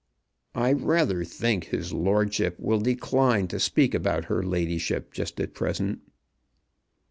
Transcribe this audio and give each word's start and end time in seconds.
"I 0.55 0.73
rather 0.73 1.23
think 1.23 1.65
his 1.65 1.93
lordship 1.93 2.55
will 2.59 2.79
decline 2.79 3.47
to 3.49 3.59
speak 3.59 3.93
about 3.93 4.25
her 4.33 4.41
ladyship 4.41 5.13
just 5.13 5.39
at 5.39 5.53
present." 5.53 5.99